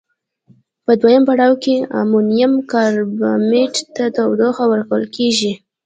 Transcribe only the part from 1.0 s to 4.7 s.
دویم پړاو کې امونیم کاربامیت ته تودوخه